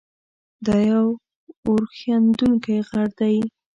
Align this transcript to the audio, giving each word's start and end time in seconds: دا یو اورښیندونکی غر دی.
دا 0.65 0.77
یو 0.91 1.05
اورښیندونکی 1.65 2.77
غر 2.89 3.07
دی. 3.19 3.37